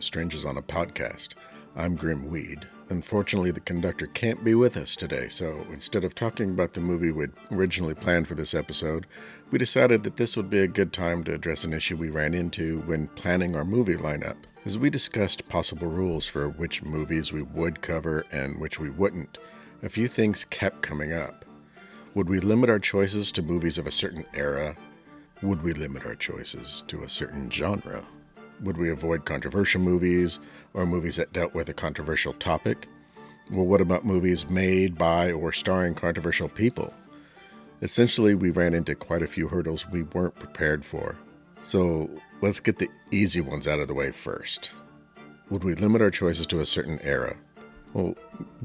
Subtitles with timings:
[0.00, 1.34] To Strangers on a Podcast.
[1.76, 2.66] I'm Grim Weed.
[2.88, 7.12] Unfortunately, the conductor can't be with us today, so instead of talking about the movie
[7.12, 9.06] we'd originally planned for this episode,
[9.50, 12.32] we decided that this would be a good time to address an issue we ran
[12.32, 14.36] into when planning our movie lineup.
[14.64, 19.36] As we discussed possible rules for which movies we would cover and which we wouldn't,
[19.82, 21.44] a few things kept coming up.
[22.14, 24.76] Would we limit our choices to movies of a certain era?
[25.42, 28.02] Would we limit our choices to a certain genre?
[28.62, 30.38] Would we avoid controversial movies
[30.74, 32.88] or movies that dealt with a controversial topic?
[33.50, 36.92] Well, what about movies made by or starring controversial people?
[37.82, 41.16] Essentially, we ran into quite a few hurdles we weren't prepared for.
[41.62, 42.10] So
[42.42, 44.72] let's get the easy ones out of the way first.
[45.48, 47.36] Would we limit our choices to a certain era?
[47.94, 48.14] Well,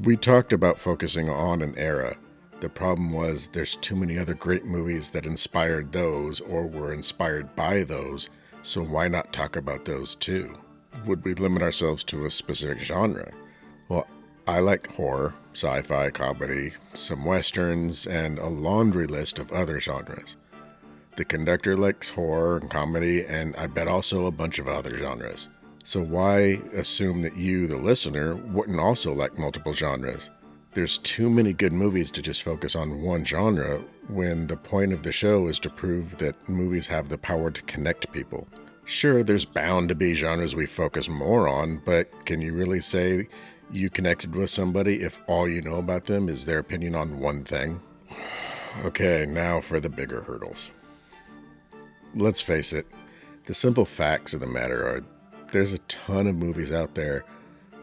[0.02, 2.16] we talked about focusing on an era.
[2.60, 7.56] The problem was there's too many other great movies that inspired those or were inspired
[7.56, 8.28] by those
[8.66, 10.52] so why not talk about those too?
[11.04, 13.32] Would we limit ourselves to a specific genre?
[13.88, 14.08] Well,
[14.48, 20.36] I like horror, sci fi, comedy, some westerns, and a laundry list of other genres.
[21.14, 25.48] The conductor likes horror and comedy, and I bet also a bunch of other genres.
[25.84, 30.30] So why assume that you, the listener, wouldn't also like multiple genres?
[30.74, 35.02] There's too many good movies to just focus on one genre when the point of
[35.02, 38.46] the show is to prove that movies have the power to connect people.
[38.84, 43.28] Sure, there's bound to be genres we focus more on, but can you really say
[43.70, 47.44] you connected with somebody if all you know about them is their opinion on one
[47.44, 47.80] thing?
[48.84, 50.70] Okay, now for the bigger hurdles.
[52.14, 52.86] Let's face it,
[53.46, 55.02] the simple facts of the matter are
[55.50, 57.24] there's a ton of movies out there,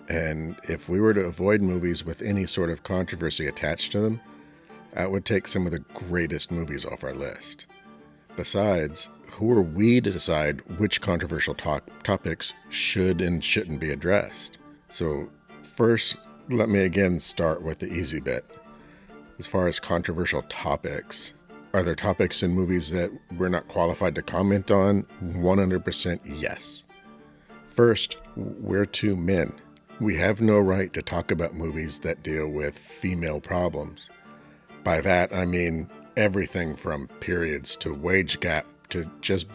[0.08, 4.22] and if we were to avoid movies with any sort of controversy attached to them,
[4.94, 7.66] that would take some of the greatest movies off our list.
[8.36, 14.60] Besides, who are we to decide which controversial to- topics should and shouldn't be addressed?
[14.90, 15.30] So,
[15.64, 16.18] first,
[16.50, 18.46] let me again start with the easy bit.
[19.40, 21.34] As far as controversial topics,
[21.74, 25.08] are there topics in movies that we're not qualified to comment on?
[25.24, 26.86] 100% yes.
[27.66, 29.54] First, we're two men.
[30.00, 34.12] We have no right to talk about movies that deal with female problems.
[34.84, 39.48] By that, I mean everything from periods to wage gap to just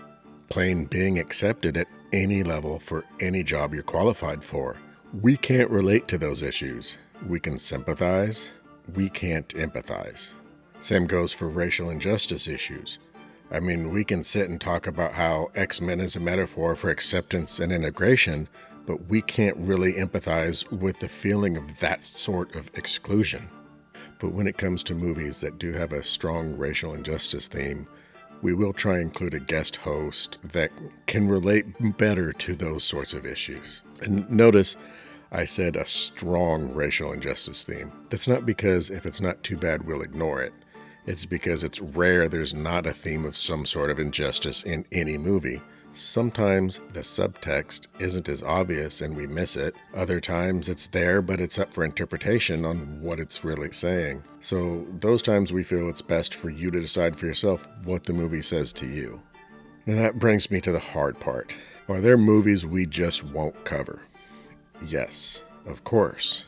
[0.49, 4.78] plain being accepted at any level for any job you're qualified for.
[5.21, 6.97] We can't relate to those issues.
[7.27, 8.50] We can sympathize,
[8.94, 10.33] we can't empathize.
[10.81, 12.99] Same goes for racial injustice issues.
[13.50, 16.91] I mean, we can sit and talk about how X Men is a metaphor for
[16.91, 18.49] acceptance and integration,
[18.87, 23.49] but we can't really empathize with the feeling of that sort of exclusion.
[24.19, 27.87] But when it comes to movies that do have a strong racial injustice theme,
[28.43, 30.71] we will try include a guest host that
[31.06, 33.83] can relate better to those sorts of issues.
[34.03, 34.77] And notice
[35.31, 37.93] I said a strong racial injustice theme.
[38.11, 40.53] That's not because if it's not too bad, we'll ignore it.
[41.07, 45.19] It's because it's rare there's not a theme of some sort of injustice in any
[45.19, 45.62] movie.
[45.93, 49.75] Sometimes the subtext isn't as obvious and we miss it.
[49.94, 54.22] Other times it's there, but it's up for interpretation on what it's really saying.
[54.41, 58.12] So, those times we feel it's best for you to decide for yourself what the
[58.12, 59.21] movie says to you.
[59.87, 61.54] Now, that brings me to the hard part.
[61.88, 64.03] Are there movies we just won't cover?
[64.87, 66.44] Yes, of course.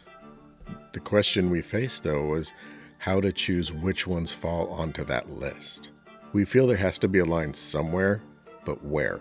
[0.92, 2.52] The question we face, though, is
[2.98, 5.90] how to choose which ones fall onto that list.
[6.32, 8.22] We feel there has to be a line somewhere,
[8.64, 9.20] but where?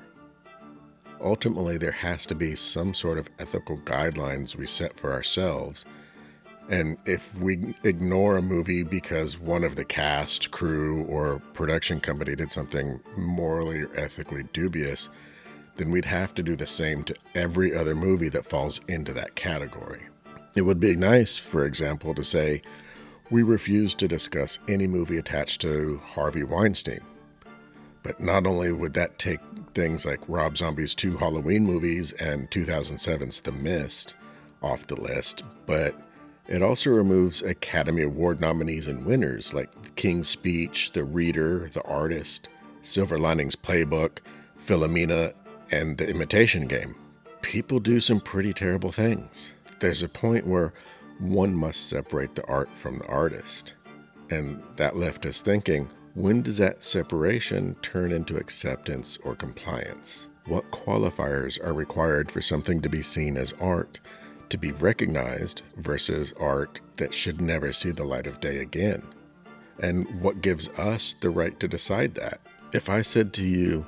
[1.21, 5.85] Ultimately there has to be some sort of ethical guidelines we set for ourselves.
[6.69, 12.35] And if we ignore a movie because one of the cast, crew, or production company
[12.35, 15.09] did something morally or ethically dubious,
[15.77, 19.35] then we'd have to do the same to every other movie that falls into that
[19.35, 20.03] category.
[20.55, 22.61] It would be nice, for example, to say,
[23.31, 27.01] we refuse to discuss any movie attached to Harvey Weinstein.
[28.03, 29.39] But not only would that take
[29.73, 34.15] things like Rob Zombie's two Halloween movies and 2007's The Mist
[34.61, 35.95] off the list, but
[36.47, 41.83] it also removes Academy Award nominees and winners like The King's Speech, The Reader, The
[41.83, 42.49] Artist,
[42.81, 44.19] Silver Linings Playbook,
[44.57, 45.33] Philomena,
[45.71, 46.95] and The Imitation Game.
[47.41, 49.53] People do some pretty terrible things.
[49.79, 50.73] There's a point where
[51.19, 53.75] one must separate the art from the artist.
[54.29, 55.89] And that left us thinking
[56.19, 60.27] when does that separation turn into acceptance or compliance?
[60.47, 64.01] What qualifiers are required for something to be seen as art,
[64.49, 69.01] to be recognized, versus art that should never see the light of day again?
[69.81, 72.41] And what gives us the right to decide that?
[72.73, 73.87] If I said to you,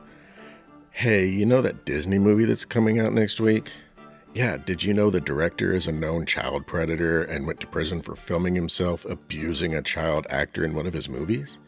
[0.92, 3.72] Hey, you know that Disney movie that's coming out next week?
[4.33, 8.01] Yeah, did you know the director is a known child predator and went to prison
[8.01, 11.60] for filming himself abusing a child actor in one of his movies?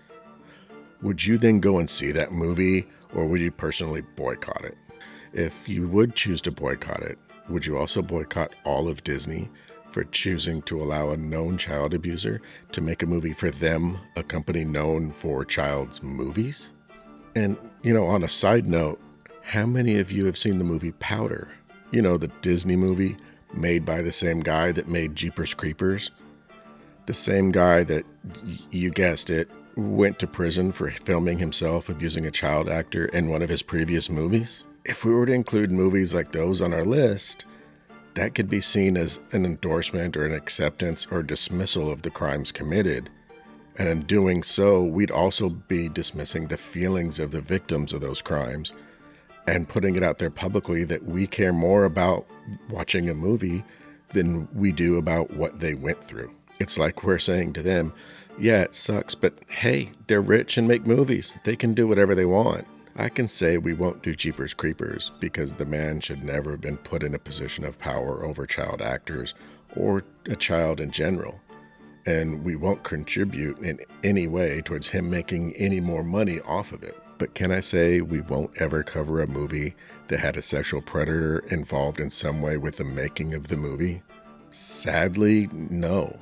[1.03, 4.77] Would you then go and see that movie, or would you personally boycott it?
[5.33, 7.19] If you would choose to boycott it,
[7.49, 9.49] would you also boycott all of Disney
[9.91, 12.41] for choosing to allow a known child abuser
[12.71, 16.71] to make a movie for them, a company known for child's movies?
[17.35, 19.01] And, you know, on a side note,
[19.41, 21.49] how many of you have seen the movie Powder?
[21.91, 23.17] You know, the Disney movie
[23.53, 26.11] made by the same guy that made Jeepers Creepers?
[27.07, 28.05] The same guy that,
[28.71, 33.41] you guessed it, went to prison for filming himself abusing a child actor in one
[33.41, 34.63] of his previous movies?
[34.85, 37.45] If we were to include movies like those on our list,
[38.15, 42.51] that could be seen as an endorsement or an acceptance or dismissal of the crimes
[42.51, 43.09] committed.
[43.77, 48.21] And in doing so, we'd also be dismissing the feelings of the victims of those
[48.21, 48.71] crimes
[49.47, 52.25] and putting it out there publicly that we care more about
[52.69, 53.63] watching a movie
[54.09, 56.31] than we do about what they went through.
[56.59, 57.93] It's like we're saying to them,
[58.37, 61.37] yeah, it sucks, but hey, they're rich and make movies.
[61.43, 62.67] They can do whatever they want.
[62.95, 66.77] I can say we won't do Jeepers Creepers because the man should never have been
[66.77, 69.33] put in a position of power over child actors
[69.75, 71.39] or a child in general.
[72.05, 76.83] And we won't contribute in any way towards him making any more money off of
[76.83, 76.99] it.
[77.17, 79.75] But can I say we won't ever cover a movie
[80.09, 84.03] that had a sexual predator involved in some way with the making of the movie?
[84.51, 86.19] Sadly, no.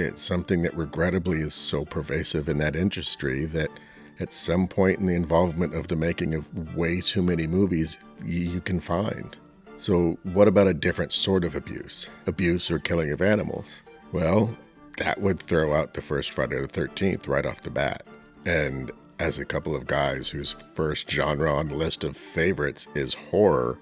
[0.00, 3.70] It's something that regrettably is so pervasive in that industry that
[4.18, 8.60] at some point in the involvement of the making of way too many movies you
[8.60, 9.36] can find.
[9.76, 12.10] So, what about a different sort of abuse?
[12.26, 13.82] Abuse or killing of animals?
[14.12, 14.56] Well,
[14.98, 18.02] that would throw out the first Friday the 13th right off the bat.
[18.44, 23.14] And as a couple of guys whose first genre on the list of favorites is
[23.14, 23.78] horror,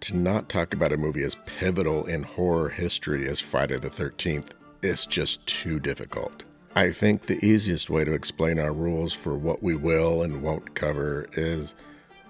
[0.00, 4.50] to not talk about a movie as pivotal in horror history as Friday the 13th
[4.84, 6.44] is just too difficult.
[6.76, 10.74] I think the easiest way to explain our rules for what we will and won't
[10.74, 11.74] cover is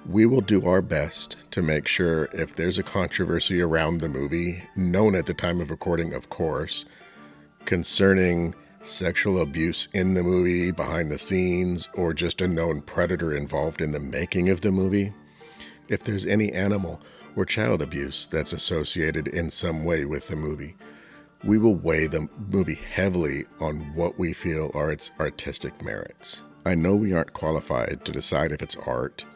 [0.07, 4.63] we will do our best to make sure if there's a controversy around the movie,
[4.77, 6.85] known at the time of recording, of course,
[7.65, 13.81] concerning sexual abuse in the movie, behind the scenes, or just a known predator involved
[13.81, 15.13] in the making of the movie,
[15.89, 17.01] if there's any animal
[17.35, 20.77] or child abuse that's associated in some way with the movie,
[21.45, 26.43] we will weigh the movie heavily on what we feel are its artistic merits.
[26.65, 29.27] I know we aren't qualified to decide if it's art,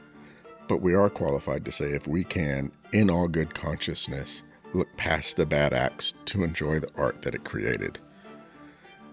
[0.69, 5.37] but we are qualified to say if we can, in all good consciousness, look past
[5.37, 7.99] the bad acts to enjoy the art that it created.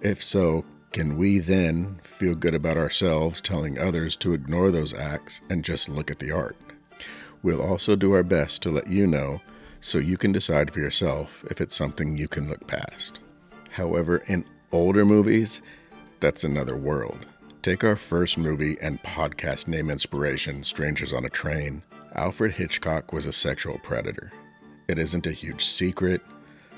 [0.02, 0.64] If so,
[0.94, 5.90] can we then feel good about ourselves telling others to ignore those acts and just
[5.90, 6.56] look at the art?
[7.44, 9.42] We'll also do our best to let you know
[9.80, 13.20] so you can decide for yourself if it's something you can look past.
[13.72, 15.62] However, in older movies,
[16.20, 17.26] that's another world.
[17.62, 21.84] Take our first movie and podcast name inspiration, Strangers on a Train.
[22.14, 24.32] Alfred Hitchcock was a sexual predator.
[24.88, 26.22] It isn't a huge secret.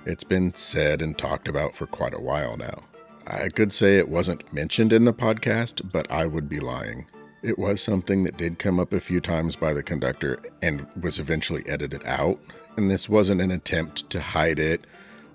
[0.05, 2.83] It's been said and talked about for quite a while now.
[3.27, 7.07] I could say it wasn't mentioned in the podcast, but I would be lying.
[7.43, 11.19] It was something that did come up a few times by the conductor and was
[11.19, 12.39] eventually edited out.
[12.77, 14.85] And this wasn't an attempt to hide it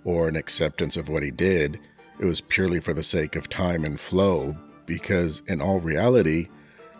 [0.04, 1.80] or an acceptance of what he did.
[2.20, 4.56] It was purely for the sake of time and flow,
[4.86, 6.48] because in all reality,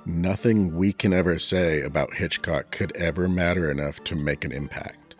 [0.04, 5.14] nothing we can ever say about Hitchcock could ever matter enough to make an impact.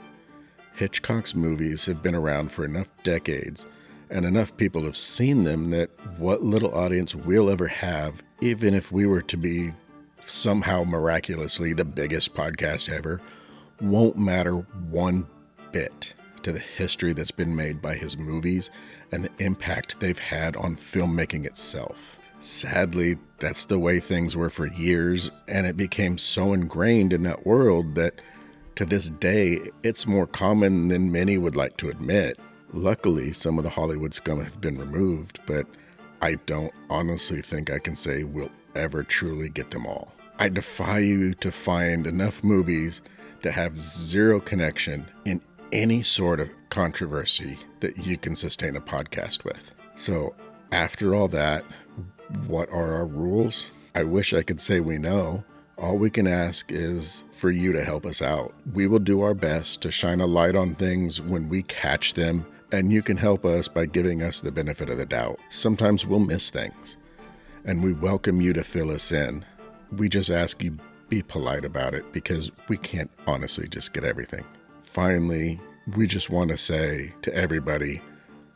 [0.74, 3.64] Hitchcock's movies have been around for enough decades
[4.10, 8.90] and enough people have seen them that what little audience we'll ever have, even if
[8.90, 9.72] we were to be
[10.20, 13.20] somehow miraculously the biggest podcast ever
[13.82, 14.54] won't matter
[14.90, 15.26] one
[15.72, 18.70] bit to the history that's been made by his movies
[19.10, 22.18] and the impact they've had on filmmaking itself.
[22.40, 27.46] Sadly, that's the way things were for years, and it became so ingrained in that
[27.46, 28.20] world that
[28.74, 32.38] to this day it's more common than many would like to admit.
[32.72, 35.66] Luckily, some of the Hollywood scum have been removed, but
[36.20, 40.12] I don't honestly think I can say we'll ever truly get them all.
[40.38, 43.02] I defy you to find enough movies
[43.42, 45.40] that have zero connection in
[45.72, 49.72] any sort of controversy that you can sustain a podcast with.
[49.96, 50.34] So,
[50.70, 51.64] after all that,
[52.46, 53.70] what are our rules?
[53.94, 55.44] I wish I could say we know.
[55.76, 58.54] All we can ask is for you to help us out.
[58.72, 62.46] We will do our best to shine a light on things when we catch them,
[62.70, 65.38] and you can help us by giving us the benefit of the doubt.
[65.48, 66.96] Sometimes we'll miss things,
[67.64, 69.44] and we welcome you to fill us in.
[69.90, 70.78] We just ask you
[71.12, 74.42] be polite about it because we can't honestly just get everything.
[74.82, 75.60] Finally,
[75.94, 78.00] we just want to say to everybody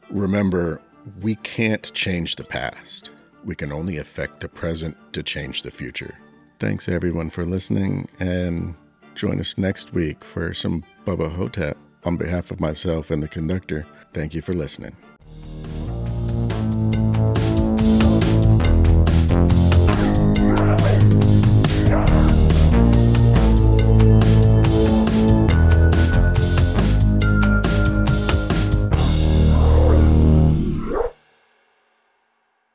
[0.08, 0.80] remember,
[1.20, 3.10] we can't change the past.
[3.44, 6.18] We can only affect the present to change the future.
[6.58, 8.75] Thanks everyone for listening and
[9.14, 11.76] join us next week for some Bubba Ho-Tep.
[12.04, 14.96] On behalf of myself and the conductor, thank you for listening.